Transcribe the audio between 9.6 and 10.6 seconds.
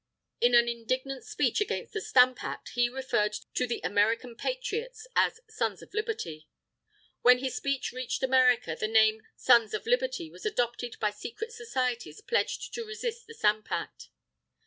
of Liberty" was